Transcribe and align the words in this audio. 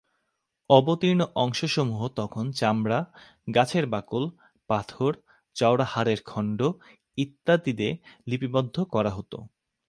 অবতীর্ণ 0.69 1.21
অংশসমূহ 1.35 2.01
তখন 2.15 2.45
চামড়া, 2.51 2.99
গাছের 3.47 3.85
বাকল, 3.85 4.23
পাথর, 4.69 5.11
চওড়া 5.55 5.85
হাড়ের 5.85 6.19
খন্ড 6.25 6.59
ইত্যাদিতে 7.17 7.87
লিপিবদ্ধ 8.27 8.75
করা 8.93 9.09
হতো। 9.09 9.37